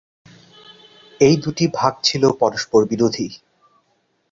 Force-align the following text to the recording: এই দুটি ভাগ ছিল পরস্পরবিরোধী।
এই 1.19 1.35
দুটি 1.37 1.65
ভাগ 1.73 1.93
ছিল 2.03 2.23
পরস্পরবিরোধী। 2.39 3.27